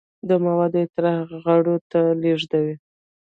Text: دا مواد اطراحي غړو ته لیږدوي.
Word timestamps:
دا 0.27 0.35
مواد 0.45 0.73
اطراحي 0.83 1.25
غړو 1.45 1.75
ته 1.91 1.99
لیږدوي. 2.21 2.75